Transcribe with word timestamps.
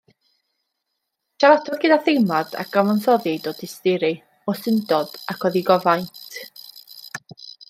Siaradodd 1.43 1.83
gyda 1.83 1.97
theimlad 2.07 2.57
a 2.63 2.65
gyfansoddid 2.71 3.51
o 3.51 3.55
dosturi, 3.61 4.13
o 4.55 4.59
syndod 4.63 5.17
ac 5.35 5.47
o 5.51 5.57
ddigofaint. 5.57 6.39